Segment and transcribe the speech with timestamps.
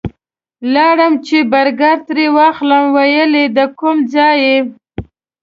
[0.73, 4.57] لاړم چې برګر ترې واخلم ویل یې د کوم ځای یې؟